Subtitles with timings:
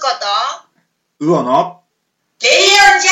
[0.00, 0.06] こ
[1.20, 1.76] とうわな。
[2.40, 2.58] レディ
[2.96, 3.10] オジャ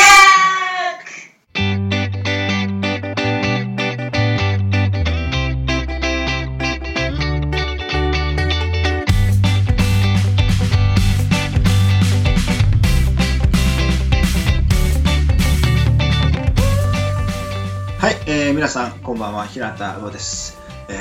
[18.00, 20.56] はい、えー、皆さん、こんばんは、平田うわです。
[20.88, 20.94] え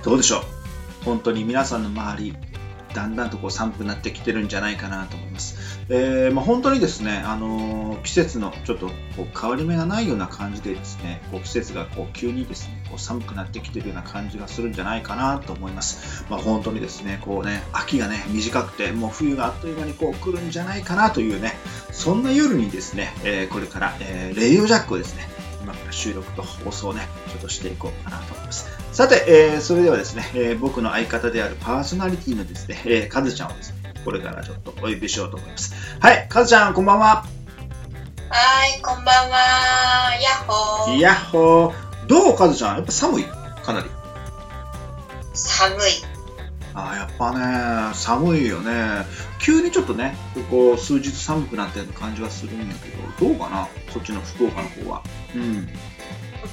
[0.00, 0.38] ー、どうでしょ
[1.02, 1.04] う？
[1.04, 2.36] 本当に皆さんの周り、
[2.94, 5.56] だんだんとこう寒くなってきてるんじゃないかなと思います。
[5.88, 16.24] えーまあ、本当にですね、あのー季節のちょっとこう変わり目がないような感じでですね、こう季節がこう急にですね、こう寒くなってきてるような感じがするんじゃないかなと思います。
[16.28, 21.52] まあ、本当にですね、こうね、秋がね、短くて、もう冬があっという間にこう来るんじゃないかなというね、
[21.92, 25.26] そんな夜にですね、えーこれから、えーレイオジャックをですね、
[25.64, 28.68] 今から収録と放送をね、ちょっとしていこうかなと思います。
[28.92, 35.74] さて、えーそれではですね、えー僕の相方であるパーソナリティのですね、えー、カズちゃんをですね、これからちょっとお呼びしようと思います。
[35.98, 37.24] はい、カズちゃん、こんばんは。
[38.28, 39.38] はい、こんばんは。
[40.20, 40.98] ヤッホー。
[40.98, 42.06] やっほー。
[42.06, 42.76] どう、カズちゃん？
[42.76, 43.24] やっぱ寒い？
[43.24, 43.86] かなり。
[45.32, 45.80] 寒い。
[46.74, 49.06] あーやっぱね、寒いよね。
[49.44, 50.40] 急にちょっとね、こ
[50.72, 52.88] こ数日寒くなったような感じはするんやけ
[53.20, 53.68] ど、どうかな？
[53.92, 55.02] そっちの福岡の方は。
[55.34, 55.68] うん。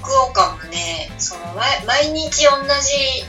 [0.01, 3.23] 福岡もね、その毎毎日同じ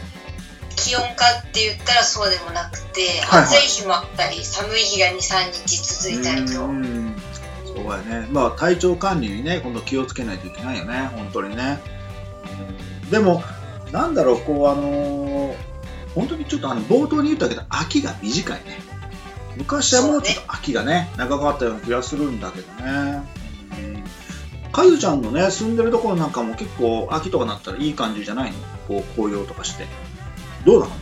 [0.75, 6.65] 気温かって言ったらそうでもなくて、はいはい暑い日もあったり、寒い日が2、3日続いたりと。
[6.65, 7.15] うん
[7.65, 8.27] そうやね。
[8.33, 11.79] まあ体調管理にね、今度気をつけないといけないよね、本当にね。
[13.05, 13.45] うんでも、
[13.93, 15.57] なんだろう、こう、あのー
[16.15, 18.92] 本当にちょっとあの冒頭に言ったけど、秋が短いね。
[19.57, 23.23] 昔はもうちょっと秋がね、長かったような気がするんだけどね。
[23.79, 24.05] うん
[24.73, 28.59] かずちゃんのね、住んでるところなんかも結構秋とかなったらいい感じじゃないの？
[28.89, 29.87] こう、紅葉とかして。
[30.65, 30.95] どうなの？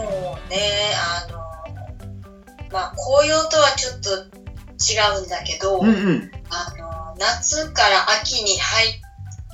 [0.00, 0.56] もうね、
[0.96, 1.38] あの、
[2.72, 6.30] まあ、紅葉とはちょっと違うんだけど、うんうん。
[6.48, 8.92] あの、夏から秋に入っ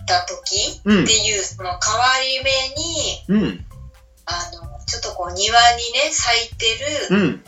[0.07, 2.45] た時うんっていう、その変わり
[3.29, 3.67] 目に、うん。
[4.27, 6.67] あの、ちょっとこう庭にね、咲いて
[7.11, 7.45] るうん。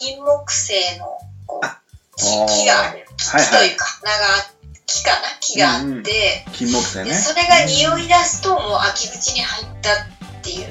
[0.00, 1.04] 金木犀の
[1.46, 1.60] こ
[2.16, 3.06] 木木がある。
[3.16, 4.10] 木はいはいというか、長
[4.86, 5.16] 木かな？
[5.40, 6.04] 木があって、うんうん
[6.54, 7.10] 金木犀ね。
[7.10, 10.66] でそれが匂い出すともう秋口に入ったっていう。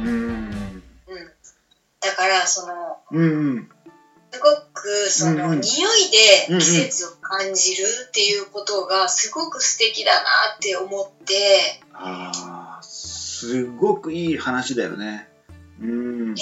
[0.00, 0.08] うん。
[0.08, 0.82] うん。
[2.00, 3.70] だから、その、うんうん。
[4.32, 5.86] すごくその、うんうん匂
[6.48, 15.28] いで季節を感じるっていうことがすごく素敵だなって思って、ああ、すごくいい話だよね。
[15.80, 16.34] うん。
[16.36, 16.40] い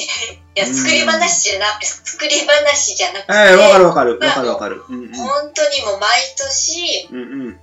[0.54, 4.18] や作り話じゃな作り話じゃなくて、ええわかるわかる。
[4.18, 4.82] わかるわかる。
[4.88, 5.12] うんうん。
[5.14, 7.60] 本当にもう毎年うんうん。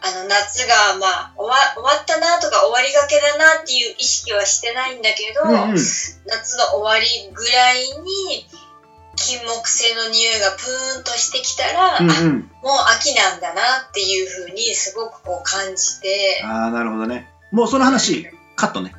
[0.00, 5.76] あの夏がまあ終わ終わったなとか終わりがけだなっていう意識はしてないんだけど、うんうん。
[5.76, 8.46] 夏の終わりぐらいに
[9.16, 12.50] 金木犀の匂いがプーンとしてきたら、あうんうん。
[12.62, 17.28] もう秋なんだなっていうふうにすごくこう感じて、ああ、なるほどね。
[17.50, 18.94] もうその話、カットね。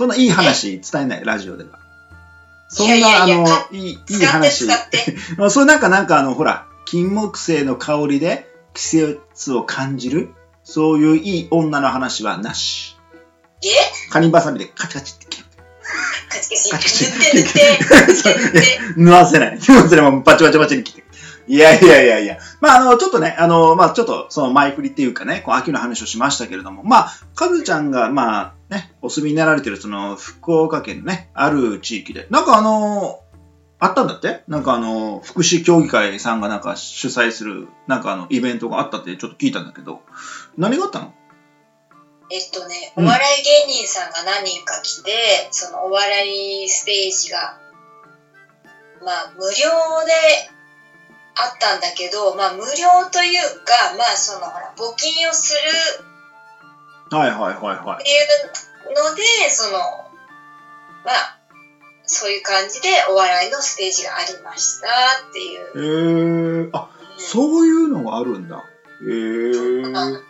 [0.00, 1.78] そんないい話伝えない、ラジオでは。
[2.70, 4.66] そんな、いやいやいやあのか、いい、いい話。
[5.50, 10.30] それなんか、なんかあの、ほら、金木犀の香りで季節を感じる、
[10.64, 12.96] そういういい女の話はなし。
[13.62, 13.68] え？
[14.10, 15.46] カニバサミでカチカチって切る。
[16.30, 19.58] カチカカチカチチ塗って塗って塗 わせない。
[19.58, 20.22] 縫わせない。
[20.24, 21.04] バチバチバチに切って。
[21.46, 22.38] いやいやいやいや。
[22.62, 33.20] まあ、あの、ちょっとね、あの、まあ、ちょっと、その前振りっていうかね、こう、秋の話をしましたけれども、まあ、かずちゃんが、まあ、ね、お住みになられてる、その、福岡県のね、ある地域で、なんかあの、
[33.80, 34.44] あったんだって？
[34.46, 40.02] なんかあの、福祉協議会さんがなんか主催する、なんかあの、イベントがあったってちょっと聞いたんだけど、
[40.56, 41.14] 何があったの？
[42.30, 43.06] えっとね、うん。
[43.06, 47.58] お笑い芸人さんが何人か来て、そのお笑いステージが、
[49.02, 49.50] まあ、無料
[50.04, 50.12] で
[51.34, 55.54] あったんだけど、まあ、無料というか、まあ、その、ほら、募金をす
[55.98, 56.04] る
[57.10, 58.02] はいはいはいはい。
[58.02, 58.14] ってい
[58.92, 59.78] うので、その、
[61.04, 61.38] まあ、
[62.04, 64.88] そういう感じでお笑いのステージがありました
[65.28, 66.66] っていう。
[66.66, 68.64] えー、あ、そういうのがあるんだ。
[69.02, 69.90] えー。
[69.90, 70.22] なので、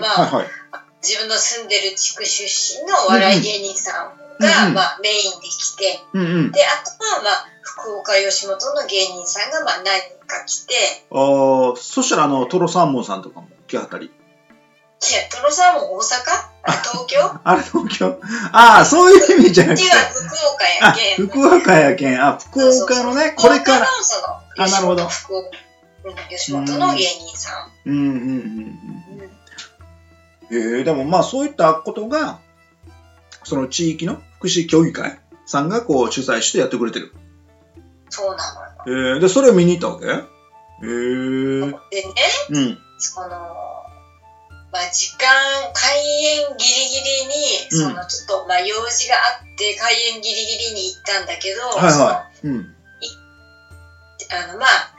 [0.00, 0.46] まあ、はいはい。
[1.02, 2.46] 自分の住んでる地区出
[2.80, 6.52] 身のお笑い芸人さんが、うんうんまあ、メインで来て、うんうん。
[6.52, 10.74] で、あとは、まあ、福岡吉本の芸人さんが、まあ、何人か来て、
[11.10, 14.12] ああ、そしたらあの、トロサーモンさんとかも来はったり？
[15.10, 16.04] いや、トロさんも大阪？
[16.64, 17.20] あ東京？
[17.28, 18.20] こ あれ、東京？
[18.52, 21.26] ああ、そういう意味じゃなくて福岡やあ、けん。
[21.28, 22.20] 福岡やけん。
[22.22, 23.86] あ、福岡のね、これから。
[24.58, 25.48] あなるほど福岡
[26.04, 27.90] うん吉本の芸人さん。
[27.90, 29.30] うんうんうんうん
[30.50, 30.76] うん。
[30.76, 32.38] へえ、でもまあそういったことが、
[33.44, 37.12] その地域の福祉協議会さんがこう主催してやってくれてる。
[38.10, 38.54] そうな
[38.86, 39.14] のよ。
[39.14, 40.06] えー、で、それを見に行ったわけ？
[40.06, 41.70] へえー。
[41.70, 41.78] でね、
[42.50, 42.78] うん。
[42.98, 43.28] その、
[44.72, 45.28] まあ、時間、
[45.74, 52.46] 開演ギリギリに、うんその、ちょっと、まあ、用事があって、開演ギリギリに行ったんだけど、はいはい。
[52.46, 52.74] うん。
[54.32, 54.94] あの、まあ、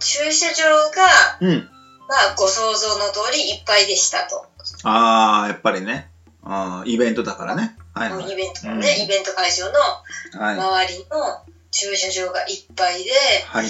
[0.00, 1.68] 駐車場が、うん。
[2.08, 4.46] まあ、ご想像の通りいっぱいでしたと。
[4.84, 6.10] あー、やっぱりね。
[6.42, 7.76] あーイベントだからね。
[7.94, 8.32] はいはい。
[8.32, 10.58] イベントのね、うんイベント会場のはい。
[10.58, 13.10] 周りの駐車場がいっぱいで、
[13.46, 13.66] はい。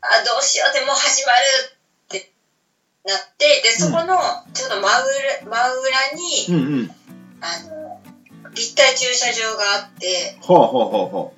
[0.00, 1.77] あ、どうしよう、でもう始まる
[3.08, 4.18] なって、で、そこの、
[4.52, 4.92] ちょっと真裏、
[5.42, 6.90] 真裏に、うんうん。
[7.40, 8.00] あの、
[8.54, 11.34] 立体駐車場があって、ほうほうほうほ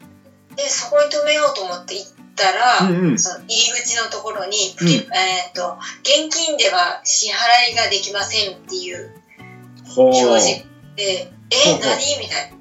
[0.56, 2.92] で、そこに止めようと思って行ったら、う。
[2.92, 3.18] うんうん。
[3.18, 4.98] その入り口のところに、うんえ
[5.50, 9.14] っ、と、現金では支払いができませんっていう。
[9.96, 10.64] 表示
[10.96, 12.18] で、え、何？
[12.18, 12.59] みたいな。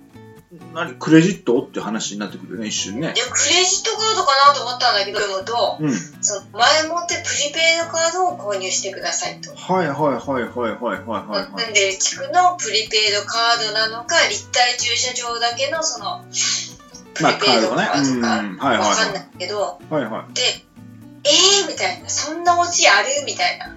[0.73, 1.61] 何クレジット？
[1.61, 3.13] って話になってくるね一瞬ね。
[3.15, 9.55] いやクレジットカードかなと思ったんだけどと、うん、その前もってプリペイドカードを購入してくださいと。
[9.55, 16.23] はいはいはいはいはいはいはいで地区のプリペイドカードなのか立体駐車場だけのその
[17.21, 18.77] まあペイドカードか、いはい。
[18.77, 20.41] わかんないけど、はいはい、で
[21.23, 21.67] えー？
[21.67, 22.07] みたいな。
[22.07, 23.07] そんなオチある？
[23.25, 23.75] みたいな。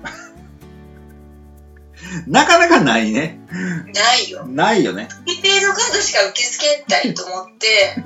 [2.26, 3.38] なかなかないね。
[3.94, 4.44] ないよ。
[4.46, 5.08] ないよね。
[5.26, 7.96] プリペイドカードしか受け付けないと思って、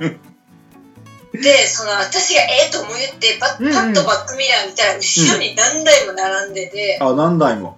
[1.37, 7.77] で、その私がええと思って、パうんうんッパッとバックミラー見たら、後ろに何台も並んでて、あ、何台も。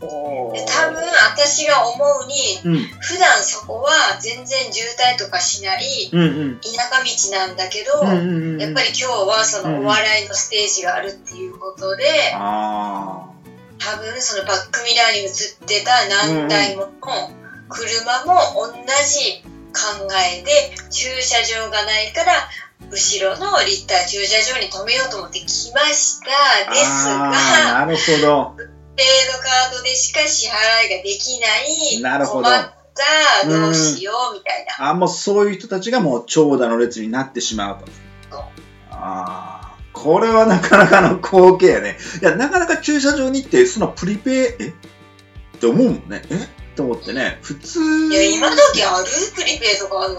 [0.00, 2.78] ほで多分私が思うに、うん。
[3.00, 6.60] 普段そこは全然渋滞とかしないうんうん。
[6.60, 8.60] 田舎道なんだけど、うんうんうん。
[8.60, 13.29] やっぱり今日はそのお笑いのステージがあるっていうことで、あ
[13.80, 16.90] 多分そのバックミラーに映ってた何台もの
[17.68, 18.72] 車も同
[19.04, 19.42] じ
[19.72, 20.06] 考
[20.36, 22.32] えで駐車場がないから
[22.90, 26.30] 後ろの立体駐車場に止めようと思って来ました
[26.68, 26.74] あ。
[26.74, 28.56] ですあがーなるほど。
[28.96, 32.74] ペイドカードでしか支払いができないなるほど困っ
[33.42, 37.86] たどうしようみたいなあ、もうそういう人たちがもう長蛇の列になってしまうと。
[38.90, 39.59] ああ。
[40.02, 41.98] これはなかなかの光景やね。
[42.22, 44.68] いや、なかなか駐車場に行って、そのプリペイ、え？
[45.56, 46.22] って思うもんね。
[46.30, 46.48] え？
[46.74, 47.80] と思ってね、普通。
[48.10, 49.04] いや今時ある？
[49.34, 50.14] プリペイドカード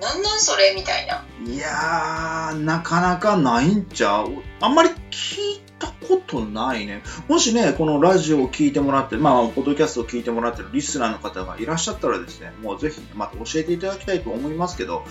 [0.00, 0.74] なんなんそれ？
[0.74, 4.30] みたいないやー、なかなかないんちゃう？
[4.60, 7.02] あんまり聞いたことないね。
[7.28, 15.04] もしね、このラジオを聞いてもらって、まあ、ポッドキャストを聞いてもらってるリスナーの方がいらっしゃったらですね、もうぜひ、また教えていただきたいと思いますけど、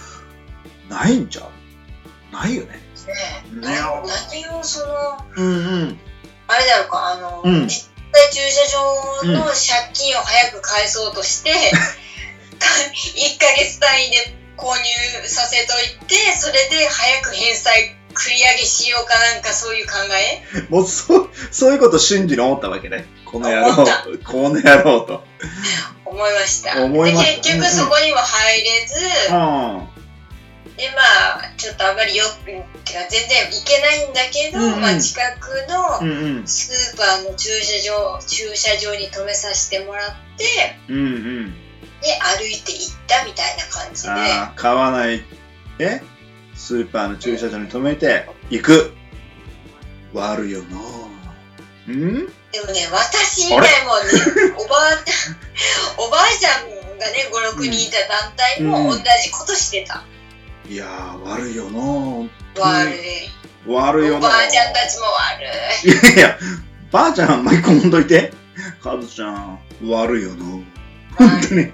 [0.89, 2.33] ないんちゃう？
[2.33, 2.88] ないよね。
[3.09, 5.99] ね何をそのうんうん。
[6.47, 11.51] あれだろうかあの、うん立体駐車場の借金を早く返そうとして、
[12.57, 20.41] 1ヶ月単位で購入させといてそれで早く返済繰り上げしようかなんかそういう考え？
[20.69, 23.05] もうそう、そういうこと瞬時に思ったわけね。
[23.25, 23.75] この野郎
[24.25, 25.23] この野郎と。
[26.05, 28.95] 思いました思いましたで結局そこにも入れず、
[29.31, 29.88] うん。
[30.79, 31.03] でま
[31.43, 32.63] あちょっとあまりよくてか
[33.09, 36.47] 全然行けないんだけど、うんうんまあ、近くのうんうん。
[36.47, 41.53] スーパーの駐車場駐車場に止めさせてもらってうんうん。
[41.99, 45.25] で歩いて行ったみたいな感じでああ、買わない。
[45.79, 46.01] え？
[46.55, 48.93] スーパーの駐車場に止めて、行く。
[50.13, 50.77] 悪いよな
[51.87, 52.27] うん？
[52.51, 53.67] でもね、私以外もね、
[54.57, 60.03] おばあちゃん、おばあちゃんがね、5、6人いた団体も同じことしてた。
[60.69, 61.79] いやー、悪いよな
[62.61, 63.29] 悪い。
[63.67, 65.41] 悪いよなおばあちゃんたちも悪
[65.83, 65.89] い。
[65.89, 66.37] いやいや、
[66.91, 68.31] ばあちゃん巻き込んどいて。
[68.83, 70.45] カズちゃん、悪いよな
[71.17, 71.71] 本当に。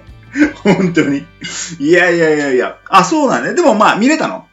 [0.62, 1.26] 本当に。
[1.78, 2.78] いやいやいやいや。
[2.88, 3.52] あ、そうだね。
[3.52, 4.46] でもまあ、見れたの？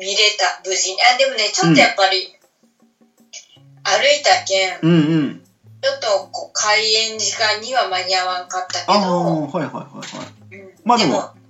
[0.00, 0.96] 見れた、無事に。
[1.02, 2.34] あ、でもね、ちょっとやっぱり、
[3.84, 5.44] 歩いたけん、うんうん。
[5.82, 10.02] ちょっとこう開演時間には間に合わんかったけああ、ど、はいはいはいは
[10.52, 10.56] い。
[10.56, 11.41] うんまあでもうん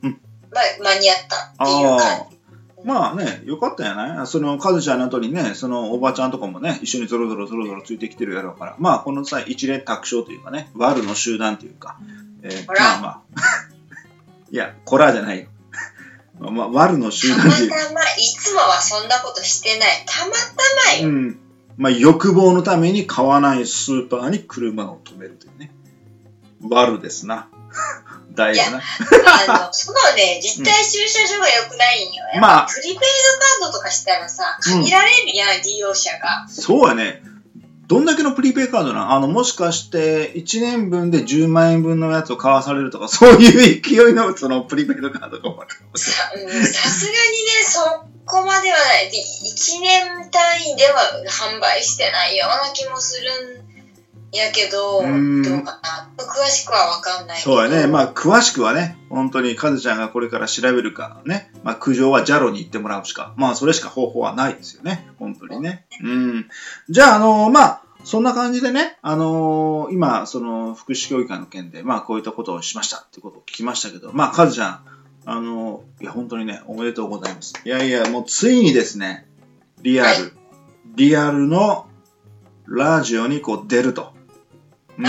[0.52, 2.37] まあ、間に合ったっていうあ感じ。
[2.38, 2.42] あ。
[2.85, 4.26] まあね、よかったんやない？
[4.26, 11.99] その、カズちゃんの後にね、そのおばちゃんとかもね、一緒にゾロゾロゾロゾロついてきてるやろうから、まあこの際、一連卓勝というかね、ワルの集団というか、
[12.42, 13.21] えーまあまあ。
[14.50, 15.47] いや、コラじゃないよ。
[16.40, 20.04] ま あまあ、ワルの集たま団というか、たま、いつもはそんなことしてない。
[20.06, 20.38] たまた
[20.92, 21.09] まよ。
[21.09, 21.38] うん。
[21.76, 25.73] まあ、欲望のために買わないスーパーに車を止めるというね。
[26.68, 27.49] ワルですな。
[28.34, 28.78] 大事な。
[28.78, 32.24] あの、そのね、立体駐車場が良くないんよ。
[32.40, 36.46] まあぱプリペイドカードとかしたらさ、うん限られるやん、利用者が。
[36.48, 37.22] そうやね。
[37.88, 39.12] どんだけのプリペイカードなん？
[39.12, 47.80] あの、もしかして、1年分で10万円分のやつを買わされるとか、そういう勢いの、その、プリペイドカードがもさうんさすがにね、 そ
[48.24, 49.10] こまではない。
[49.10, 53.62] で、1年単位では販売してないような気もするん
[54.36, 56.08] やけど、うんどうかな。
[56.16, 57.40] 詳しくはわかんない。
[57.40, 57.86] そうやね。
[57.86, 61.52] まあ、詳しくはね、本当にカズちゃんがこれから調べるかね。
[61.62, 63.34] まあ、苦情はジャロに行ってもらうしか。
[63.36, 65.06] まあ、それしか方法はないですよね。
[65.18, 65.86] 本当にね。
[66.02, 66.48] うん。
[66.88, 74.80] じゃあ、あのまあ、そんな感じでね、あの今、その、福祉協議会の件で、まあ、こういったことをしましたってことを聞きましたけど、まあ、カズちゃん、
[75.24, 77.54] あのいや、本当にね、おめでとうございます。
[77.64, 79.28] いやいや、もうついにですね、
[79.82, 80.42] リアル、はい
[80.94, 81.86] リアルの
[82.66, 84.12] ラジオにこう出ると。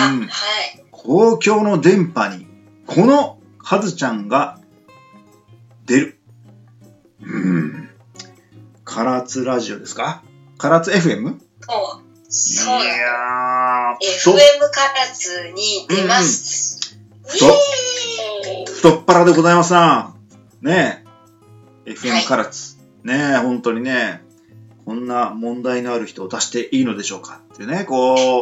[0.02, 0.24] うん。
[0.24, 0.84] あ、はい。
[0.92, 2.48] 公共の電波に、
[2.88, 4.60] このカズちゃんが
[5.86, 6.20] 出る。
[7.22, 7.90] うん。
[8.86, 10.24] 唐津ラジオですか？
[10.60, 11.40] 唐津 FM?
[11.62, 12.04] そう。
[12.30, 12.96] そういや。
[12.98, 16.98] やー、FM 太唐津に出ます。
[17.26, 20.16] 太イエーイ太っ腹でございますな。
[20.62, 21.04] ね
[21.86, 21.90] え。
[21.92, 22.78] は FM い唐津。
[23.04, 24.22] ねえ、本当にね、
[24.86, 28.42] こんな問題のある人を出していいのでしょうかっていうね、こ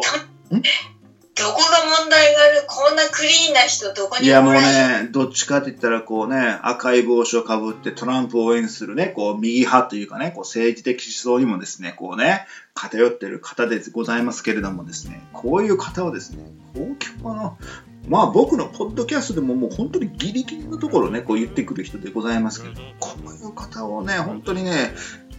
[1.34, 17.56] どこが問題があるこんなクリーンな人どこにいやもうね、どっちかって言ったらこうね、赤い帽子をかぶってトランプを応援するね、こう右派というかね、こう政治的思想にもですね、こうね、偏ってる方でございますけれどもですね、こういう方はですね、公共の、
[18.08, 24.92] まあ僕のポッドキャストでももう本当にギリギリのところをね、こう言ってくる人でございますけど、こういう方をね、本当にね、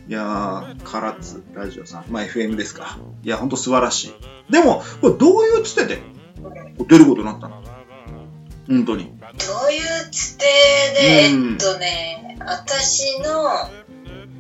[0.08, 2.98] いやー、唐津ラジオさん、まあ FM ですか。
[3.24, 4.06] いや、本当素晴らし
[4.50, 4.52] い。
[4.52, 6.02] でも、これどういうつてで
[6.88, 7.64] 出ることになったの？
[8.68, 9.06] 本当に。
[9.06, 9.10] ど
[9.70, 10.46] ういうつて
[10.98, 13.50] で、うんえっとね、私の、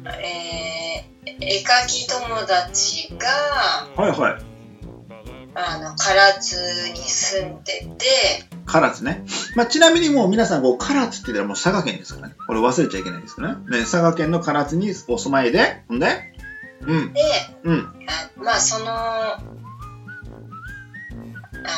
[0.05, 3.27] えー、絵描き友達が、
[4.01, 4.52] はいはい。
[5.55, 8.05] あの、唐津に住んでて、
[8.65, 9.23] 唐津ね。
[9.55, 12.35] まあ、ちなみにもう皆さん、こう、唐津って言ったらもう佐賀県ですからね。
[12.47, 13.79] これ忘れちゃいけないですからね。
[13.79, 16.33] ね佐賀県の唐津にお住まいで、ほんで？
[16.81, 17.21] うん、で、
[17.63, 19.39] うん、あまあ、その、あ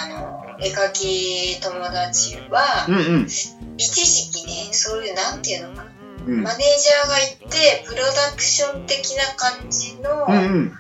[0.10, 5.92] の、絵描き友達は、うん、うん、一時期ね、そういう、なんていうのかな、
[6.26, 10.74] うん、マネージャーがいて、プロダクション的な感じの、うん、うん。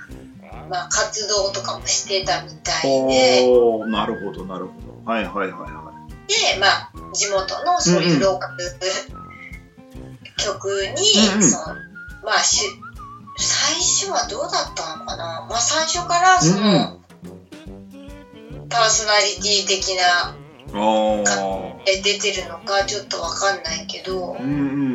[0.69, 5.11] まあ、活動とかもしてたみたいで、おー、なるほど、なるほど。
[5.11, 5.85] はいはいはいは
[6.27, 8.55] で、まあ、地元のそういうローカル
[10.37, 11.43] 局に、うんうん。
[11.43, 11.75] その
[12.23, 12.65] まあし、
[13.37, 16.99] 最初はどうだったのかな、まあ、最初からその、
[18.69, 20.35] パーソナリティ的な、
[21.85, 24.49] 出てるのかちょっとわかんないけど、うん、う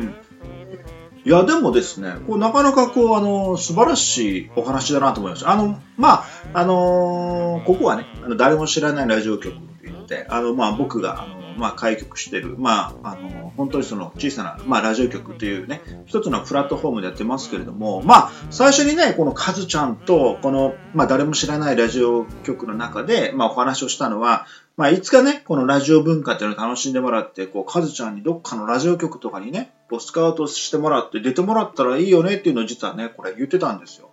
[1.23, 5.51] いや、でもですね、こうなかなかこう、あの、素晴らしいお話だなと思いました。
[5.51, 24.47] あの、まあ、あのーここはね、あの誰も知らないラジオ局と言って、あの、まあ、僕が、あの、まあ、開局してる、まあ、あの、本当にその小さな、まあ、ラジオ局というね、一つのプラットフォームでやってますけれども、まあ、最初にね、このカズちゃんと、この、まあ、誰も知らないラジオ局の中で、まあ、お話をしたのは、
[24.77, 34.09] まあ、いつかね、このラジオ文化っていうのを楽しんでもらって、こう、カズちゃんにどっかのラジオ局とかにね、こうスカウトしてもらって出てもらったらいいよねっていうのを実はね、これ言ってたんですよ。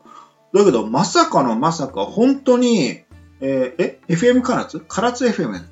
[0.53, 3.03] だけど、まさかのまさか、本当に、
[3.41, 4.81] えーえ、FM 唐津？
[4.81, 5.71] 唐津 FM だったっ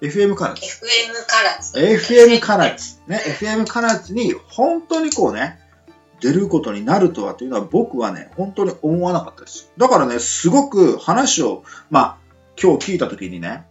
[0.00, 0.64] け ?FM 唐津。
[0.64, 1.78] FM 唐津。
[1.78, 3.02] FM 唐津。
[3.06, 5.58] ね、FM 唐津に本当にこうね、
[6.20, 9.70] 出ることになるとはというのは僕はね、本当に思わなかったです。
[9.76, 12.16] だからね、すごく話を、まあ、
[12.60, 13.66] 今日聞いた時にね、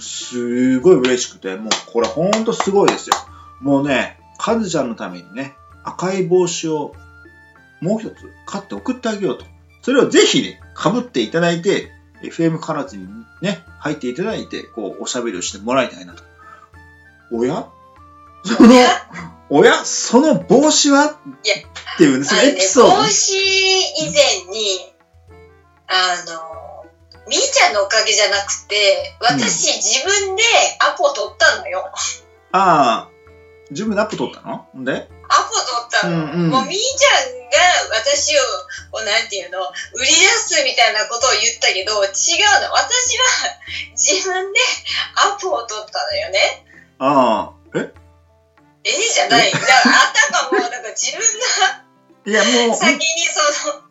[0.00, 3.16] すごい嬉しくて、もうこれ本当すごいですよ。
[3.60, 6.94] もうね、カズちゃんのためにね、赤い帽子を
[7.80, 8.14] もう一つ
[8.46, 9.44] 買って送ってあげようと。
[9.82, 11.90] それをぜひね、被っていただいて、
[12.22, 13.08] FM 唐津に
[13.40, 16.22] ね、入っていただいて、こう、おしゃべりをしてもらいたいなと。
[17.32, 17.66] おや？
[18.44, 18.68] その、
[19.50, 19.84] おや？
[19.84, 21.18] その帽子は？
[21.44, 22.96] いやっていうね、そのエピソード。
[23.02, 24.92] 帽子以前に、
[25.88, 26.51] あの、
[27.32, 30.42] みーちゃんのおかげじゃなくて、私自分で
[30.84, 31.88] アポ取ったのよ。
[32.52, 33.10] ああ、
[33.70, 34.68] 自分でアップ撮ったの？
[34.76, 34.92] んで？
[34.92, 34.96] ア
[35.48, 36.12] ポ取ったの。
[36.12, 38.40] うんうんもうみーちゃんが私を、
[38.92, 39.60] こうなんていうの、
[39.96, 40.12] 売り出
[40.44, 42.12] すみたいなことを言ったけど、違う
[42.68, 42.72] の。
[42.76, 43.24] 私は
[43.96, 44.60] 自分で
[45.16, 46.66] アポを取ったのよね。
[46.98, 47.94] ああ、え
[48.84, 48.92] え？
[48.92, 48.92] え？
[48.92, 49.50] じゃない。
[49.50, 51.80] だからあたかも、なんか自分が
[52.26, 53.82] いやもう、先にその、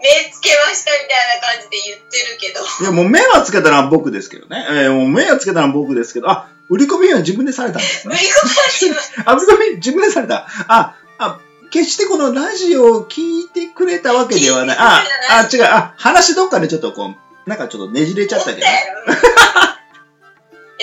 [0.00, 2.60] 目つけましたみたいな感じで言ってるけど。
[2.82, 4.66] いやもう目はつけたのは僕ですけどね。
[4.68, 8.14] えーもう目はつけたのは僕ですけど、あ、売り込みは自分でされたんですね。
[8.14, 10.46] 売り込みは自分 あ、売り込み自分でされた。
[10.68, 11.38] あ、あ、
[11.70, 14.76] 決してこのラジオを聞いてくれたわけではない。
[14.78, 15.64] あ、あ、違う。
[15.64, 17.14] あ、話どっかでちょっとこ
[17.46, 18.60] う、なんかちょっとねじれちゃったけど。
[18.60, 18.94] だよ。
[19.12, 19.16] い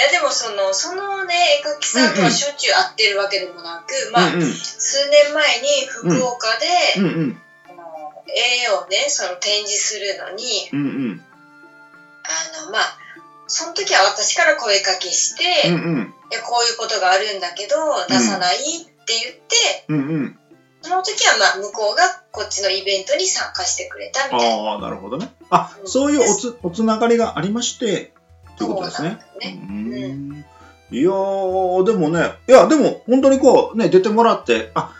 [0.02, 4.54] やでもそのそのね絵描きさんとはしょっちゅう会ってるわけでもなく、まあ、うんうん。
[4.54, 6.48] 数年前に福岡
[6.96, 7.42] で、うんうん。
[7.70, 7.84] あの
[8.28, 11.22] 絵をねその展示するのにうんうん。
[12.24, 12.98] あのまあ
[13.48, 16.14] その時は私から声かけして、うんうん。
[16.44, 17.76] こういうことがあるんだけど
[18.08, 20.40] 出さないって言って、うんうん。
[20.82, 24.72] その時はまあ向こうがこっちのイベントに参加してくれたみたいな。
[24.72, 25.32] ああ、なるほどね。
[25.50, 28.14] あ、そういうおつ、おつながりがありまして、
[28.66, 29.20] ということですね。
[30.92, 34.94] いやー、でもね、いや、でも本当にこう、ね、出てもらって、あ、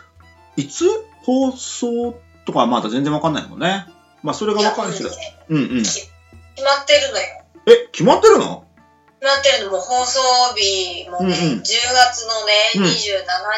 [0.56, 0.86] いつ
[1.24, 3.88] 放送とかはまだ全然わかんないもんね。
[4.24, 5.10] まあ、それがわかるしね
[5.50, 5.84] うんうん。
[5.84, 6.10] 決
[6.64, 7.24] まってるのよ。
[7.68, 8.66] え、決まってるの？
[9.20, 10.20] 決まってるのも放送
[10.56, 12.88] 日もね、うんうん10月のね、うん27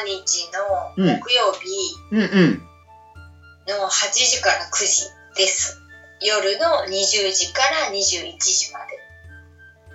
[0.05, 0.59] 日の
[0.97, 1.69] 木曜日
[2.11, 2.61] うんうん。
[3.67, 5.79] の8時から9時です。
[6.21, 9.02] 夜の20時から21時まで。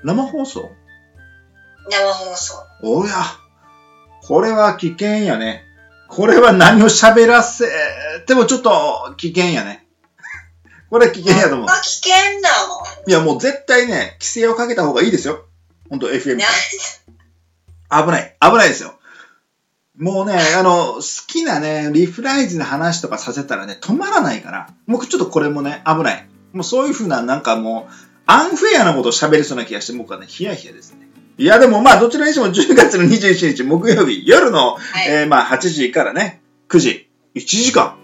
[0.08, 0.70] 生放送？
[1.90, 2.54] 生放送。
[2.82, 3.12] おや、
[4.22, 5.64] これは危険やね。
[6.08, 7.66] これは何を喋らせ
[8.26, 9.86] てもちょっと危険やね。
[10.88, 11.66] これは危険やと思う。
[11.68, 13.10] あ、危険だもん。
[13.10, 15.44] いや、もう絶対ね、規制をかけた方がいいですよ。
[15.90, 16.46] ほんと、FM な。
[18.02, 18.36] 危ない。
[18.40, 18.94] 危ないですよ。
[19.98, 24.70] もうね、あの、好きなね、リフライズの話とかさせたらね、止まらないから。
[24.86, 26.26] 僕ちょっとこれもね、危ない。
[26.54, 31.08] もうそういうふうな、なんかもう、アンフェアなことを喋りそうな気がして、僕はね、ヒヤヒヤですね。
[31.38, 35.08] いや、でもまあ、どちらにしても10月の21日木曜日、夜の、はい。
[35.08, 37.96] えーまあ、8時からね、9時、1時間。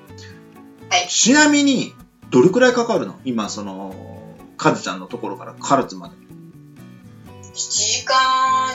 [0.88, 1.92] はいちなみに、
[2.30, 3.20] どれくらいかかるの？
[3.24, 3.94] 今、その、
[4.56, 6.14] カズちゃんのところから唐津まで。
[6.14, 8.16] 1時間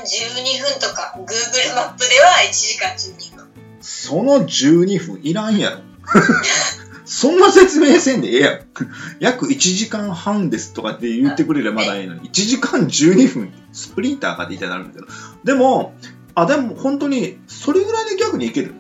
[0.02, 3.48] 12分とか、Google マップでは1時間12分。
[3.82, 5.80] その12分いらんやろ。
[7.10, 8.60] そんな説明せんでええやん。
[9.20, 15.08] 約1時間半ですとかって言ってくれればまだいいのに、1時間12分、スプリンターかって言いたくなるんだけど。
[15.44, 15.96] でも、
[16.36, 18.76] あ、でも本当に、それぐらいで逆にいける。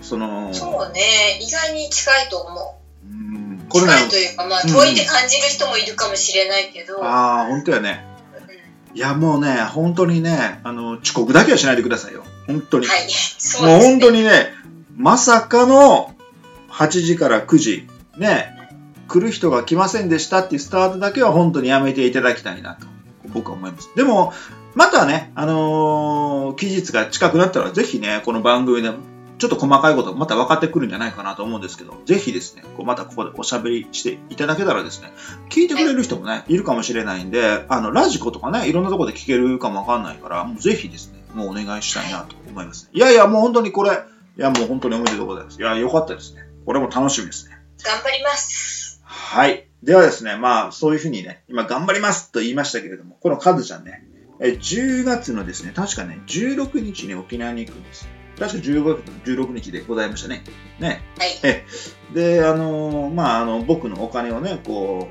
[0.00, 3.06] その、そうね、意外に近いと思う。
[3.06, 8.02] うんこれね、近いというか、まあ、遠いって感じる人もいるかもしれないけど、ああ、本当やね。
[8.12, 8.18] うん
[8.94, 12.24] いや、もうね、本当にね、あの、遅刻だけはしないでくださいよ。
[12.46, 12.86] 本当に。
[12.86, 13.68] はい、そうです、ね。
[13.68, 14.54] もう本当にね、
[14.96, 16.14] まさかの
[16.78, 18.54] 8時から9時、ね、
[19.08, 22.86] 来る人が来ませんでしたっていうスタートだけは本当にやめていただきたいなと、
[23.34, 23.90] 僕は思います。
[23.96, 24.32] でも、
[24.74, 28.90] またね、あのー期日が近くなったら、ぜひね、この番組で
[29.38, 35.12] ちょっと細かいことまた分かってくるんじゃないかなと思うんですけど、ぜひですね、こうまたここでおしゃべりしていただけたらですね、
[35.48, 42.88] 聞いてくれる人もね、いるかもしれないんで、あの、ラジコとかね、いろんなとこで聞けるかもわかんないから、もうぜひですね、もうお願いしたいなと思います。
[42.92, 45.60] いやいや、もう本当にこれ、いや、もう本当におめでとうございます。
[45.60, 46.47] いや、よかったですね。
[46.68, 47.56] これも楽しみですね。
[47.82, 49.00] 頑張ります。
[49.02, 49.68] はい。
[49.82, 54.06] ではですね、まあ、そういうふうにね、今頑張りますと言いましたけれども、このカズちゃんね、
[54.38, 58.06] え10月のですね、確かね、16日に沖縄に行くんです。
[58.38, 60.44] 確か15月の16日でございましたね。
[60.78, 61.00] ね。
[61.18, 62.14] はい。
[62.14, 65.08] で、あのーまあ、あの、僕のお金をね、こ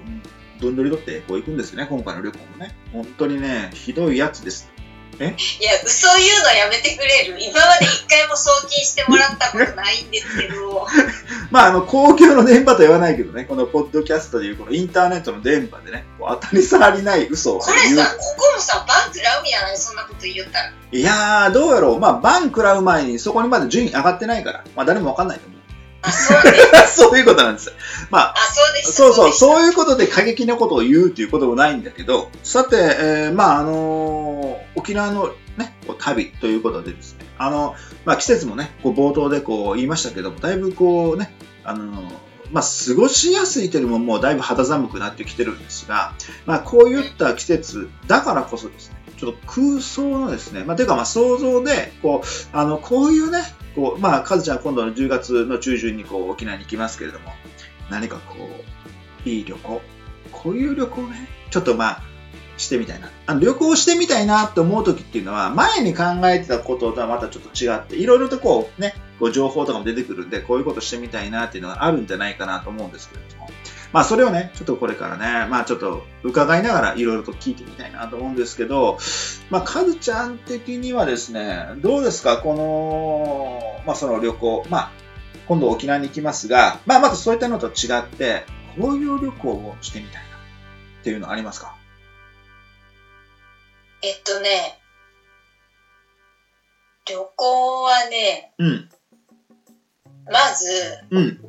[0.60, 2.76] う、どんどり取ってこう行くんですよね、今回の旅行もね。
[2.94, 4.72] 本当にね、ひどいやつです。
[5.26, 7.38] いや、嘘言うのやめてくれる。
[7.40, 10.86] 今まで一回も送金してもらったことないんですけど、
[11.50, 20.72] まあ、あの、公共の電波とは言わないけどね、このポッドキャストでいう、このインターネットの電波でね、こう当たり障りない嘘をこれさ、ここもさ、バンクラウミやないそんなこと言ったら。
[20.92, 22.00] いやー、どうやろう。
[22.00, 25.57] まあ、バン食らう前にそこにまだ順位上がってないから、まあ、誰もわかんないと思う。
[26.08, 26.12] あ、
[26.88, 27.74] そういうことなんですよ。
[28.10, 28.36] まあ、あ、
[28.86, 29.12] そう。
[29.12, 46.14] そうそう、そういうことで過激なことを言うということもないんだけど、さて、えーまあ、あのー沖縄のね、こう旅ということでですね、あの、まあ、季節もね、こう冒頭でこう言いましたけども、だいぶこうね、あのーまあ、過ごしやすいというよりももうだいぶ肌寒くなってきてるんですが、
[46.46, 53.40] まあ、こういった季節だからこそですね、ちょっと空想のですね、まあ、ていうかまあ想像で、こう、あの、こういうね、
[53.78, 57.32] こう、まあ、かずちゃん今度の10月の中旬にこう沖縄に行きますけれども、
[57.92, 58.36] 何かこ
[59.26, 59.82] う、いい旅行、
[60.32, 62.02] こういう旅行ね、ちょっとまあ、
[62.58, 63.12] してみたいな。
[63.28, 73.48] あの旅行してみたいなって思う時っていうのは、前に考えてたこととはまたちょっと違って、いろいろとこうね、こう情報とかも出てくるんで、こういうことしてみたいなっていうのがあるんじゃないかなと思うんですけれども。
[73.94, 78.98] まあそれをね、ちょっとこれからね、まあちょっと伺いながらいろいろと聞いてみたいなと思うんですけど、
[79.50, 82.38] まあカズちゃん的にはですね、どうですか？
[82.38, 84.92] この、まあその旅行、まあ
[85.48, 88.46] 今度沖縄に行きますが、まあまたそういったのと違って、
[88.80, 90.22] こういう旅行をしてみたいな
[91.00, 91.74] っていうのありますか？
[94.02, 94.80] えっとね、
[97.10, 98.90] 旅行はね、うん、
[100.26, 100.66] まず、
[101.10, 101.40] うん。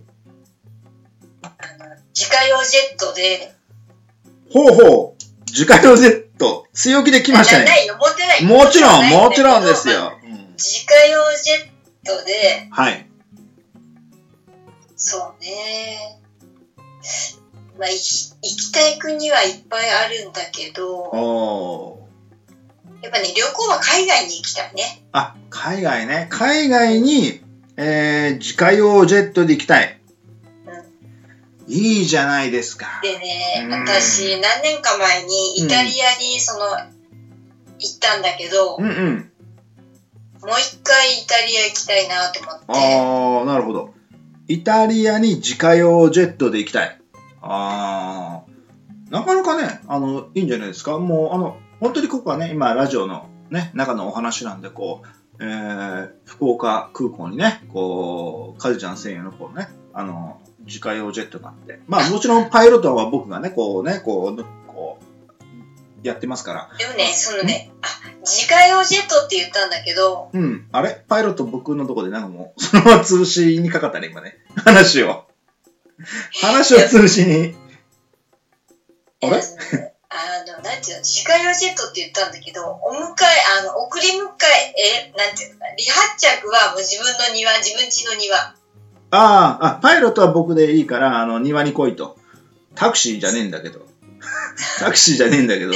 [2.18, 3.54] 自家用ジェットで、
[4.50, 5.22] ほうほう。
[5.46, 7.64] 自家用ジェッと強気で来ましたね。
[7.64, 8.44] ないよ、持ってない。
[8.44, 9.88] もちろん、もちろんです。
[9.88, 10.18] よ。
[10.24, 11.68] う ん自家用ジェッ
[12.04, 13.06] トで、はい。
[14.96, 16.18] そうね。
[17.78, 22.02] まあ、行きたい国はいっぱいあるんだけど、
[23.00, 25.04] やっぱね、旅行は海外に行きたいね。
[25.12, 26.26] あ、海外ね。
[26.30, 27.40] 海外に、
[27.76, 29.97] えー、自家用ジェットで行きたい。
[31.68, 33.00] いいじゃないですか。
[33.02, 36.64] でねうん、私、何年か前にイタリアにその、
[37.78, 39.30] 行ったんだけど、うんうん。
[40.40, 42.64] もう一回イタリア行きたいなと思って。
[42.68, 43.94] ああ、なるほど。
[44.48, 46.98] イタリアに自家用ジェットで行きたい。
[47.42, 48.50] ああ、
[49.10, 50.98] なかなかね、あの、いいんじゃないですか。
[50.98, 66.70] もう、あの、本当にここはね、今、ラジオのね、中のお話なんで、こう、えー、福岡空港にね、こう、カズちゃん専用のこうね、あの、自家用ジェットがあって、まあ、もちろんパイロットは僕がね、こうね、こう、こう、やってますから。
[66.78, 67.88] でもね、そのね、あ、
[68.20, 70.68] 自家用ジェットって言ったんだけど、うん。
[70.70, 71.02] あれ？
[71.08, 74.36] パイロット僕のとこでなんかもう、 そのまま潰しにかかったね、今ね。
[74.64, 75.24] 話を。
[76.40, 77.56] 話を潰しに。
[79.22, 79.42] あれ？
[80.10, 83.26] あの、なんていうの、自家用ジェットって言ったんだけど、お迎え、
[83.60, 88.54] あの、送り迎え、え、なんていうのかな、離発着はもう自分の庭、自分家の庭。
[89.10, 92.16] ああ、あ、パイロットは僕でいいから、あの、庭に来いと。
[92.74, 93.80] タクシーじゃねえんだけど。
[94.78, 95.72] タクシーじゃねえんだけど。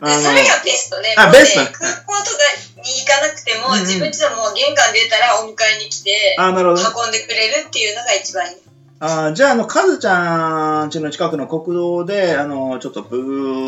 [0.00, 1.14] あそれがベストね。
[1.16, 2.38] あベスト空港とか
[2.82, 6.88] に行かなくても、うんうん自分家のもう玄関出たらお迎えに来て、あなるほどね。
[7.04, 8.56] 運んでくれるっていうのが一番いい。
[8.98, 13.16] あじゃあ、あの、カズちゃん家の近くの国道で、あの、ちょっとブ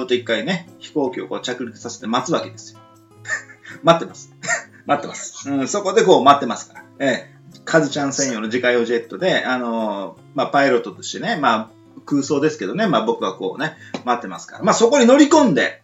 [0.00, 2.80] ーっと一回ね、飛行機をこう着陸させて待つわけですよ。
[3.82, 4.30] 待ってます。
[4.86, 5.50] 待ってます。
[5.50, 6.84] うん、そこでこう待ってますから。
[7.00, 7.37] ええ。
[7.68, 11.70] カズちゃん専用の自家用ジェットで、あの、まあ、パイロットとしてね、まあ、
[12.06, 13.76] 空想ですけどね、まあ僕はこうね、
[14.06, 14.64] 待ってますから。
[14.64, 15.82] まあそこに乗り込んで、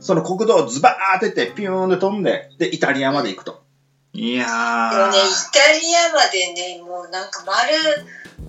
[0.00, 3.62] その国道をズバーってって、ピューンで飛んで、で、イタリアまで行くと。
[4.14, 4.90] いやー。
[4.90, 5.20] でもね、イ
[5.52, 7.74] タリアまでね、もうなんか丸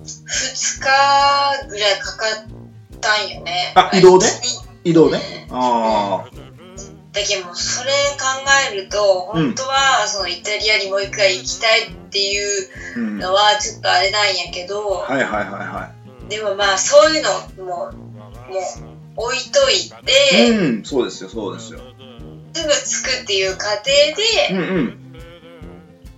[0.04, 3.72] 2日ぐらいかかったんよね。
[3.74, 4.26] あ移動で？
[4.84, 5.46] い移動ね。
[5.50, 6.47] ああ。
[7.12, 13.18] だけどそれ考えると、うん本当はそのイタリアにもう一回行きたいっていううん。
[13.18, 15.92] のはちょっとあれなんやけど、はいはいはいは
[16.28, 17.94] でもまあそういうのも、もう
[19.16, 19.90] 置いといい。
[19.90, 21.80] て、うん、そうですよ、そうですよ。
[22.54, 24.98] すぐ着くっていう過程で、うんうん。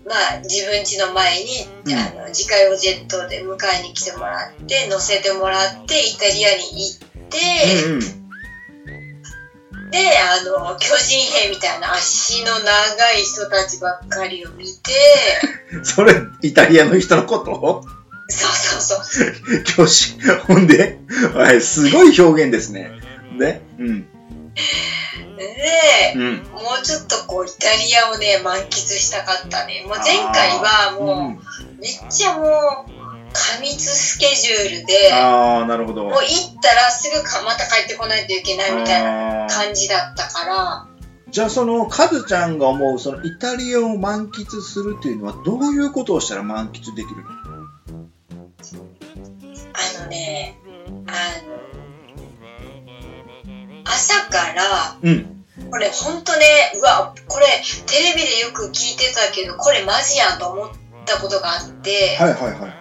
[0.04, 7.38] まあ自分家の前に、うんあの自家用ジェットで迎えに来てもらって乗せてもらってイタリアに行って、
[7.86, 8.19] うんうん。
[9.90, 14.70] であの巨人兵みたいな足の長い人たちばっかりを見て
[15.82, 17.84] それ、イタリアの人のこと？
[18.28, 20.16] そうそうそう 教師。
[20.46, 20.98] ほんで、
[21.34, 22.92] はい、すごい表現ですね。
[23.38, 24.06] で、うん。
[25.36, 26.36] でうん。
[26.52, 32.99] もうちょっとこうイタリアをね満喫したかったねもう前回はもうめっちゃもう
[33.32, 36.04] 過密スケジュールでああ、なるほど。
[36.04, 36.24] もう行っ
[36.60, 40.86] たらすぐかまた帰ってこないといけないみたいな感じだったから
[41.30, 47.30] じゃあそのカズちゃんが思うそのイタリアを満喫するっていうのはどういうことをしたら満喫できるの？
[49.72, 50.56] あのね
[51.06, 51.12] あ
[51.46, 51.52] の
[53.84, 55.36] 朝からうん。
[55.70, 57.46] これほんとねうわこれ
[57.86, 60.70] テレビでよく聞いてたけどこれマジやんと思っ
[61.04, 62.79] たことがあって、はいはいはいはい。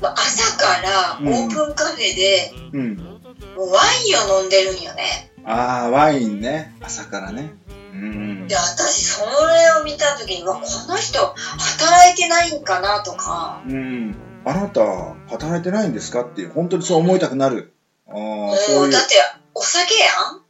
[0.00, 2.96] まあ朝からオープンカフェでうん。
[2.96, 6.74] もうワインを飲んでるんよねああ、ワインね。
[6.80, 7.54] 朝からね。
[7.92, 8.54] うんで。
[8.54, 14.16] 私それを見た時にこの人働いてないんかなとかうん。
[14.44, 14.80] あなた、
[15.28, 17.74] 働いてないんですかって本当にそう思いたくなる。
[18.06, 19.00] ああ、そういうもうだ。
[19.00, 19.14] って
[19.54, 19.94] お酒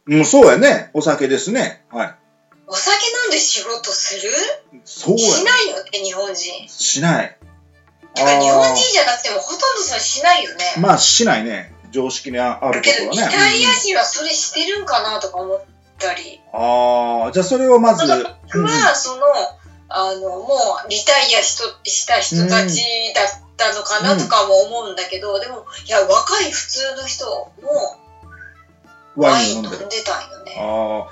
[0.07, 0.19] やん？
[0.19, 0.91] うん、そうやね。
[0.93, 1.83] お酒ですね。
[1.91, 2.15] はい。
[2.67, 4.31] お酒飲んで仕事する？
[4.85, 5.19] そうや。
[5.19, 7.37] しないよね日本人しない。
[8.19, 10.75] 日本人じゃなくてもほとんどそれしないよね。
[10.79, 11.73] まあ、しないね。
[11.91, 13.17] 常識にあるこだけどイ。
[13.17, 15.63] タリア人はそれしてるんかなとか思っ
[15.97, 16.39] たり。
[16.53, 19.23] ああ、じゃあそれをまず、僕はその
[19.89, 20.47] あのも
[20.85, 22.83] うリタイアした人たち
[23.15, 23.27] だっ
[23.57, 27.51] たのかなとかも思うんだけど、でもいや若い普通の人も
[29.15, 30.55] ワワイン飲んでたんよね。
[30.59, 31.07] あ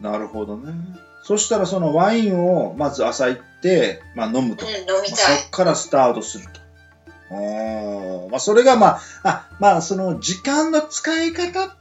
[0.00, 0.72] あ、なるほどね。
[1.24, 3.51] そしたらそのワインをまず朝行って、
[4.14, 4.66] まあ飲むと。
[4.66, 6.60] うん飲みまあたいそっからスタートすると。
[7.30, 11.74] あーまあ、それがまあ、あ、まあ、その時間の使い方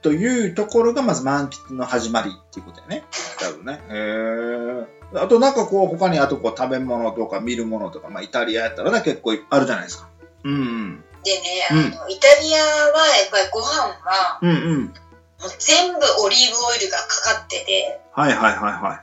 [0.00, 3.04] というところがまず満喫の始まりっていうことだよね。
[3.40, 3.80] 多分ね。
[3.90, 5.18] へえ。
[5.18, 10.08] あとなんかこう、他にあとこう食べ物とか見るものとか、まあイタリアやったらね、結構あるじゃないですか。
[10.44, 11.04] うん。
[11.24, 13.66] でねあうんの、イタリアはやっぱりご飯
[14.04, 14.84] はうんうん。
[14.84, 14.92] も
[15.48, 19.02] う全部オリーブオイルがかかってて、はいはいはいは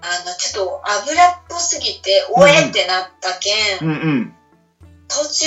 [0.00, 3.80] あの、ちょっと油っぽすぎて、おえってなったけん、い。
[3.80, 4.34] うんうん。
[5.08, 5.46] 途中、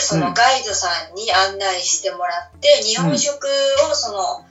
[0.00, 3.46] そうのんガイドさんに案内してもらって、日本食
[3.90, 4.44] をその、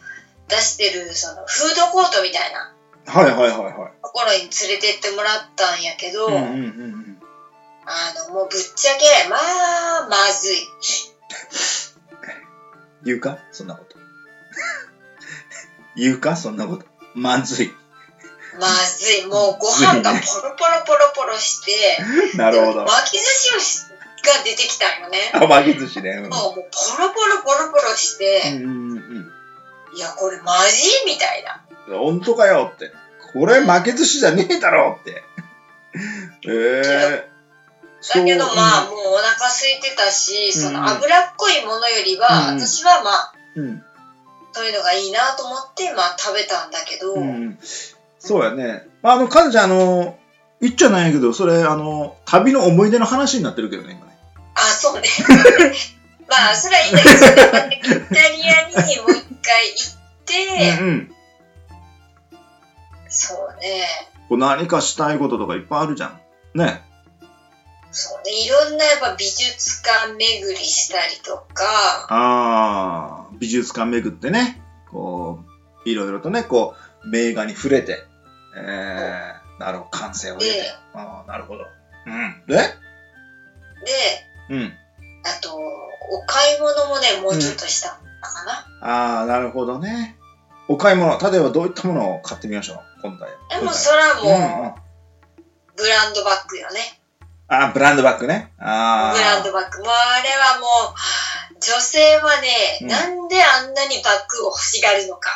[0.47, 2.71] 出してる、その、フードコートみたいな
[3.07, 3.73] はいはいはいはい。
[4.01, 7.17] ところに連れてってもらったんやけど、うんうんうんうん。
[7.85, 10.57] あの、もうぶっちゃけ、まあ、まずい。
[13.03, 13.39] 言うか？
[13.51, 13.97] そんなこと。
[15.97, 16.35] 言うか？
[16.35, 16.85] そんなこと。
[17.15, 17.73] まずい。
[18.59, 19.25] まずい。
[19.25, 21.97] もうご飯がポロポロポロポロして、
[22.37, 22.85] なるほど。
[22.85, 23.85] 巻き寿司をし
[24.23, 25.31] が出てきたんよね。
[25.33, 26.11] あ、巻き寿司ね。
[26.11, 29.31] うんもうもうポロポロポロポロして、うんうんうん
[29.93, 31.61] いや、これマジみたいな。
[31.89, 31.99] うん。
[31.99, 32.93] 本当かよって。
[33.33, 35.23] これ負け寿司じゃねえだろって。
[36.47, 37.31] ええ
[38.13, 43.61] だけどまあ、うもうお腹空いてたし、そうんの脂っこいものよりは、うん私はまあ、ん。
[43.61, 43.83] うん。
[44.53, 47.59] そういうのがいいなと思って、まあ食べたんだけど、うん。
[48.23, 48.87] そうやね。
[49.01, 50.17] まあ、あの、かずちゃん、あの、
[50.61, 54.15] 言っちゃないけど、それ、あの、旅の思い出の話になってるけどね、今ね。
[54.53, 55.07] あ、そうね。
[56.29, 61.15] まあ、それはいいんだけど、イタリアにもう一回行って、うんうん。
[63.09, 63.87] そうね、
[64.29, 66.21] こう何かしたいこととかいっぱいあるじゃん。
[66.53, 66.83] ね。
[67.91, 71.65] そうね、いろんなやっぱ美術館巡りしたりとか、
[72.07, 75.39] ああ、美術館巡ってね、こ
[75.85, 78.05] う、いろいろとね、こう、名画に触れて、
[78.55, 80.71] えー、なるほど、感性を得てで。
[80.93, 81.65] ああ、なるほど。
[82.05, 82.43] うん。
[82.47, 82.65] でで、
[84.49, 84.73] うん。
[85.23, 88.65] あと、お買い物もね、もうちょっとしたのかな。
[88.81, 90.17] ああ、なるほどね。
[90.67, 93.29] お買い物、例えばどういったものを買ってみましょう、今回。
[93.49, 94.75] でも、それはうんうんも
[95.37, 95.41] う、
[95.75, 96.99] ブランドバッグよね。
[97.47, 98.53] あーブランドバッグね。
[98.59, 99.13] ああ。
[99.13, 99.79] ブランドバッグ。
[99.83, 105.29] もうあれはもう、女性はね、うんなんであんなにバッグを欲しがるのか。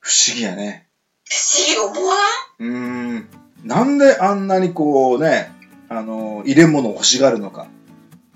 [0.00, 0.86] 不思議やね。
[1.30, 2.16] 不思議思わ
[2.58, 2.64] ん？
[2.64, 3.28] うーん。
[3.64, 5.52] なんであんなにこうね、
[5.88, 7.68] あの、入れ物を欲しがるのか。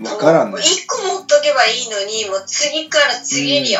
[0.00, 0.50] わからんね。
[0.52, 3.72] もう一個持っとけばいいのに、もう次から次に同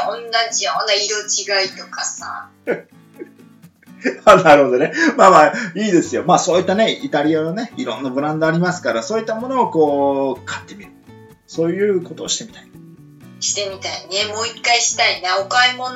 [0.53, 2.49] じような色違いとかさ。
[4.27, 4.93] あなるほどね。
[5.17, 6.25] まあまあ、いいですよ。
[6.25, 10.91] まあそういったね、イタリアのね、いろんなブランドありますから、そういったものをこう、買ってみる。
[11.47, 12.69] そういうことをしてみたい。
[13.41, 14.33] してみたいね。
[14.33, 15.39] もう一回したいな。
[15.41, 15.95] お買い物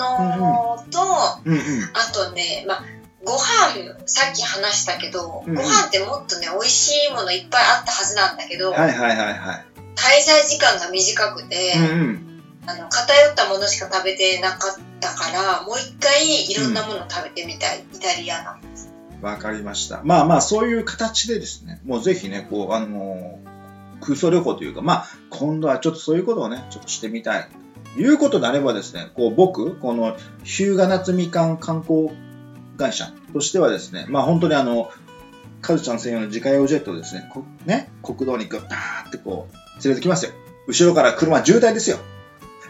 [0.90, 1.00] と、
[1.44, 1.90] うんうん。
[1.94, 2.84] あとね、まあ、
[3.28, 9.64] ご飯、さっき話したけど、うんご飯ってもっとね、美味しいものいっぱいあったはずなんだけど、はいはいはいはい。
[9.94, 12.42] 滞在時間が短くて、うんうん。
[12.66, 18.58] あの偏ったものしか食べてなかったからもう一回いろんなもの食べてみたい、イタリアの
[19.22, 20.00] わかりました。
[20.04, 23.38] まあまあ、そういう形でですね、もうぜひね、こう、あの
[24.00, 27.48] 空想旅行というか、まあ、今度はちょっとそういうことをね、ちょっとしてみたい。
[27.94, 32.10] ということであればですね、こう、僕、この、日向夏みかん観光
[32.78, 34.90] 会社としてはですね、まあ本当にあの、
[35.60, 40.32] カズちゃん専用の自家用ジェットをですね、こね、国道にグッターってこう、連れてきますよ。
[40.66, 41.98] 後ろから車渋滞ですよ。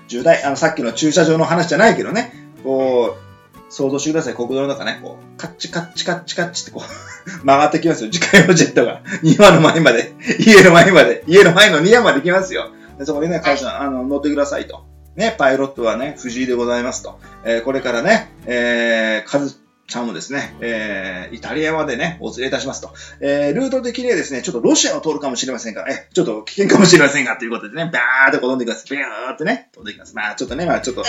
[0.09, 2.33] 渋滞、あの、さっきの駐車場の話じゃないけどね、
[2.65, 3.29] こう、
[3.73, 4.35] 想像してください。
[4.35, 8.11] 国道の中ね、こう、カッチカッチカッチカッチってこう、 曲がってきますよ。
[8.11, 9.03] 自家用ジェットが。
[9.23, 12.71] 庭の前まで、家の前まで、家の前の庭まで来ますよ。
[12.99, 14.87] でそこでね、カズちゃん、あの、乗ってくださいと。
[15.17, 17.19] ね、パイロットはね、藤井でございますと。
[17.45, 19.57] えーこれからね、えー、カズ
[19.89, 22.93] ちゃんをですね、えー、イタリアまでね、お連れいたしますと。
[23.21, 28.85] えー、ルート的にはですね、ちょっとロシアを通るかもしれませんが、え、ちょっと危険かもしれませんが、ということでね、バーってこう飛んできます。
[28.91, 30.15] ビューってね、飛んできます。
[30.15, 31.03] まあ、ちょっとね、まあ、ちょっと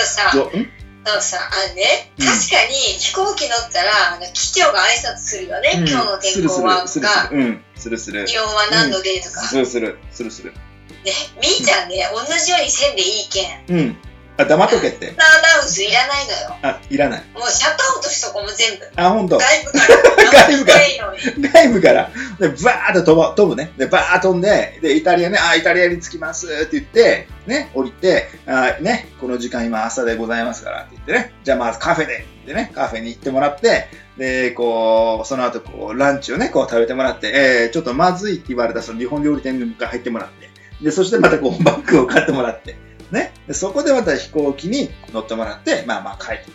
[1.04, 7.38] だ、からさあのねうん確かに飛行機乗ったらあの機長が挨拶するよね、うん今日の天候はる、するすがる。
[7.38, 8.26] うん、するする。
[8.26, 10.52] 気温は何度でとか、するする、するする。
[10.52, 11.12] ね
[11.42, 13.98] みーちゃんね同じようにせんでいいけんうん。
[14.40, 15.10] あ、黙っとけって。
[15.10, 16.38] アナウンスいらないのよ。
[16.62, 17.24] あ、いらない。
[17.34, 19.38] もうシャットアウトしとこも全部あ、ほんと。
[19.38, 20.00] 外部から。
[20.48, 21.52] 外部から。
[21.52, 23.72] 外部から、で、バーって飛ば飛ぶね。
[23.78, 40.50] で、バーッ飛んで、で、イタリアね、あ、イタリアに着きますって言って、ね、降りて、あね、この時間今朝でございますからって言ってね、じゃあまずカフェで、でね、カフェに行ってもらって、で、こう、その後、こう、ランチをね、こう食べてもらって、えー、ちょっとまずいって言われたその日本料理店に入ってもらって、
[40.82, 42.78] で、そしてまたこう、バッグを買ってもらって、
[43.12, 46.54] ね、そこでまた飛行機に乗ってもらって、まあまあ帰ってくる。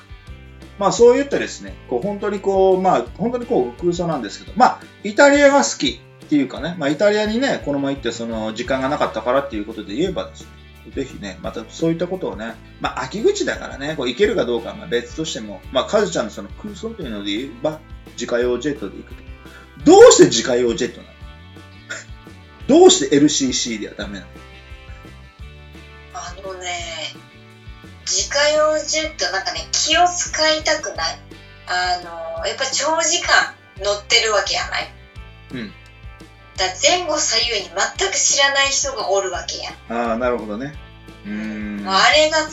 [0.79, 10.49] まあそういったですね、こう本当にこう、まあ本当にこう空想なんですけど、まあイタリアが好きっていうかね、まあイタリアにね、この前行ってその時間がなかったからっていうことで言えばですね、
[10.95, 17.81] ぜひね、またそういったことをね、まあ秋口だからね、こう行けるかどうかは別としても、まあカズちゃんのその空想というので言えば、
[18.13, 19.23] 自家用ジェットで行くと。
[19.85, 21.13] どうして自家用ジェットなの？
[22.81, 24.27] どうして LCC ではダメなの？
[28.07, 31.19] 自家用ジェットなんかね気を使いたくない。
[31.67, 34.89] あのやっぱ長時間乗ってるわけやない。
[35.53, 35.73] うん。
[36.57, 39.71] だ前後左右に全く知らない人がおるわけや。
[39.71, 40.75] んああなるほどね。
[41.27, 41.89] うーん。
[41.89, 42.51] あれが辛い。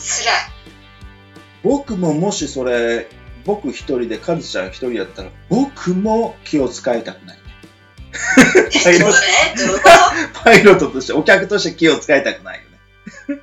[1.62, 3.08] 僕ももしそれ
[3.44, 7.38] 僕一人でカズちゃん一人やったら僕も気を使いたくない。
[8.84, 13.42] パイロットパイロットとしてお客として気を使いたくないよね。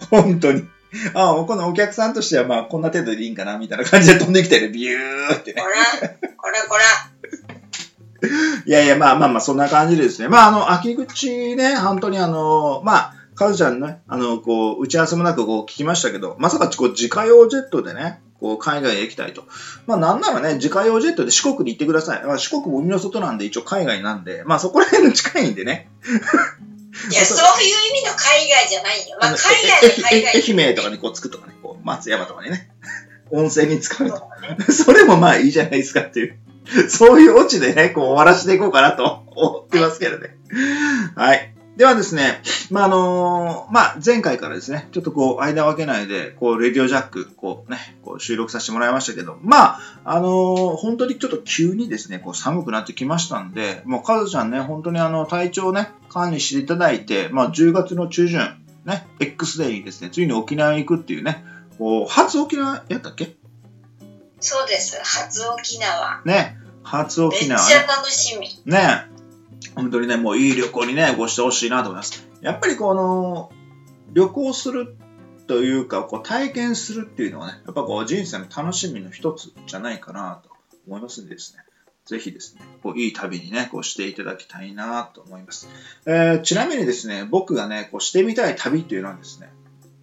[0.10, 0.68] 本当に
[1.14, 6.82] ああこのお客さんとしてはまあこんな程度でいいんかなみたいな感じで飛んできてるビューってねこらこらこら
[8.66, 10.28] いやいや、まあまあまあ、そんな感じでですね。
[10.28, 19.44] まあ、あの、秋口ね、本当にあの、まあ、カズちゃんね、あの、こう、打ち合わせもなくこう聞きましたけど、まさかこう、自家用ジェットでね、こう、海外へ行きたいと。
[19.86, 22.24] まあ、なんならね、自家用ジェットで四国に行ってください。
[22.24, 25.88] まあ、四国も海の外なんで、一応海外なんで、まあ、そこら辺の近いんでね。
[27.10, 32.70] いやそういう意味の海外じゃないよまあ海外の海外ええ愛媛とかにこう着くとかね、こう、松山とかにね、
[33.30, 34.14] 温泉に使うと。
[34.14, 36.38] ね それもまあいいじゃないですかっていう。
[36.88, 40.36] そういうオチでね、こう終わらせていこうかなと思ってますけどね。
[41.14, 41.53] はい。
[41.76, 58.38] ではですね、まあ、あのまあ、前回からですね、ちょっとこう、間を空けないで、こう、レディオジャック、こうね、こう収録させてもらいましたけど、まあ、あの本当にちょっと急にですね、こう、寒くなってきましたんで、もう、カズちゃんね、本当にあの、体調をね、管理していただいて、まあ、10月の中旬、
[58.84, 61.44] ね、X デーにですね、ついに沖縄に行くっていうね、
[61.78, 63.34] こう、初沖縄やったっけ？
[64.38, 65.00] そうです。
[65.02, 66.20] 初沖縄。
[66.24, 67.66] ね、初めっ沖縄ね。
[67.66, 68.48] ちゃ楽しみ。
[68.70, 69.08] ね
[69.74, 72.28] 本当にね、もういい旅行にね、ごしてほしいなと思います。
[72.40, 73.50] やっぱりこの、
[74.12, 74.96] 旅行する
[75.46, 80.50] というか、こう体験するっていうのはね、やっぱこう人生の楽しみの一つじゃないかなと
[80.86, 81.64] 思いますんでですね、
[82.06, 85.68] ぜひですね、こういい旅にね、こうしていただきたいなと思います。
[86.06, 89.50] えーちなみにですね、僕がね、こうしてみたい旅っていうのはですね、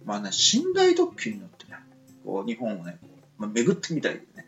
[0.04, 1.76] まあね、寝台特急に乗ってね、
[2.24, 3.08] こう日本をね、こ
[3.38, 4.46] うまあ、巡ってみたいね、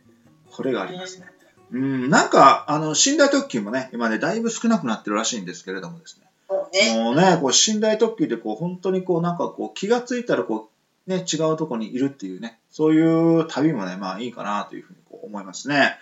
[0.50, 1.26] これがありますね。
[1.72, 6.26] うん、なんか、あの、寝台特急もね、今ね、だいぶ少なくなってるらしいんですけれどもですね。
[6.48, 10.68] もうねもうね、こう、寝台特急で、こう、本当にこう、なんかこう、気がついたら、こ
[11.06, 15.98] う、ね、違うとこにいるっていうね、そういう旅もね、まあいいかなというふうにこう思いますね。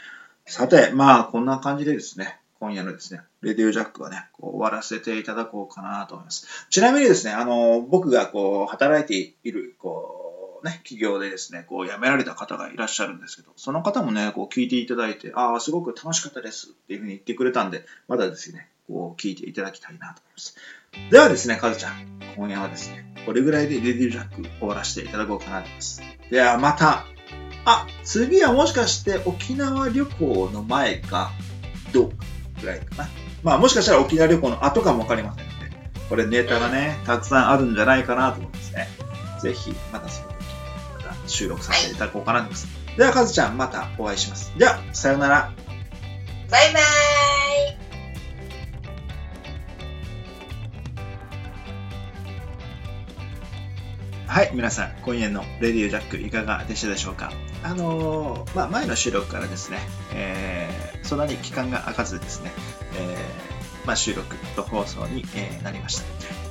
[0.46, 6.46] さて、まあ、こんな感じでですね、今夜のですね、レディオジャックはね、こう終わらせていただこうかなと思います。
[6.70, 10.21] ちなみにですね、あの、僕がこう、働いている、こう、
[10.64, 20.56] ね、企業でですね、こう、辞められた方がいらっしゃるんですけど、その方もね、こう、聞いていただいて、ああ、すごく楽しかったですっていうふうに言ってくれたんで、まだですね、こう、聞いていただきたいなと思います。
[21.10, 26.02] ではですね、カズちゃん、今夜はですね、これぐらいでレディオジャック終わらせていただこうかなと思います。
[26.30, 27.04] では、また、
[27.64, 31.30] あ、次はもしかして沖縄旅行の前か、
[31.92, 32.16] どうか
[32.60, 33.08] ぐらいかな。
[33.42, 35.76] まあ、もしかしたら沖縄旅行の後かもわかりませんので、
[36.08, 38.88] これネタがね、たくさんあるんじゃないかなと思うんですね。
[39.40, 40.31] ぜひ、またその、
[41.32, 42.68] 収録させていただこうかなと思います。
[42.96, 44.52] では、カズちゃん、またお会いします。
[44.56, 45.52] では、さようなら。
[46.50, 46.82] バイバイ
[54.26, 57.32] はい、皆さん、今夜のレディオジャックいかがでしたでしょうか？
[57.62, 59.78] あのーまあ、前の収録からですね、
[60.14, 62.50] えーそんなに期間が空かずですね、
[62.94, 66.41] えーまあ、収録と放送に、えーなりました。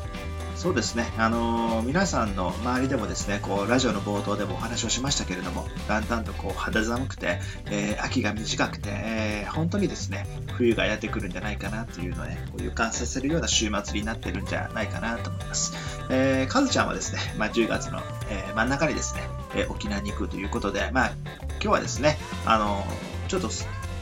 [0.61, 7.39] そうですね、あのー皆さんの周りでもですね、こう、ラジオの冒頭でもお話をしましたけれども、だんだんとこう、肌寒くて、
[7.71, 15.73] えー秋が短くて、えー本当にですね、冬がやってくるんじゃないかなというのをね、こう予感させるような週末になってるんじゃないかなと思います。
[16.11, 19.21] えー、カズちゃんはですね、まあ、10月の、えー真ん中にですね、
[19.55, 21.11] えー沖縄に行くということで、まあ、
[21.53, 23.49] 今日はですね、あのーちょっと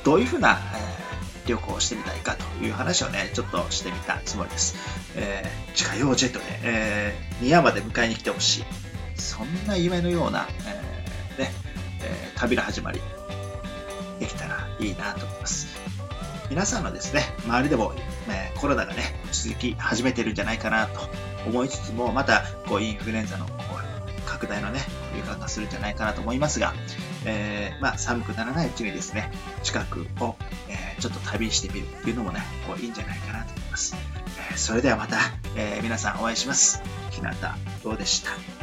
[0.03, 1.08] どういうふうな、えー
[1.49, 4.75] 旅行してみたいかという話をね、ちょっとしてみたつもりです。
[5.15, 8.63] えー自家用ジェットで、えー、宮まで迎えに来てほしい。
[9.15, 11.51] そんな夢のような、えーね、
[12.03, 13.01] えー旅の始まり、
[14.19, 15.67] できたらいいなと思います。
[16.49, 17.93] 皆さんのですね、周りでも、
[18.27, 21.09] えーコロナがね、続き始めてるんじゃないかなと
[21.47, 23.88] 思いつつも、またこうインフルエンザのこう
[24.39, 24.79] 拡大のね、
[25.17, 26.73] 予感がするんじゃないかなと思いますが、
[27.25, 29.31] えーまあ、寒くならないうちにですね、
[29.63, 30.35] 近くを、
[30.69, 33.95] えーちょっと旅してみるっていうのもね、こういいんじゃないかなと思います。
[34.51, 35.17] えーそれではまた、
[35.55, 36.81] えー皆さんお会いします。
[37.11, 37.29] 日向
[37.83, 38.58] どうでした